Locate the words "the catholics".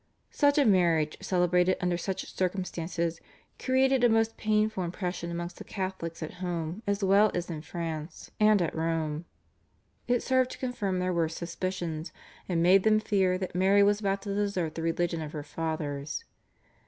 5.57-6.23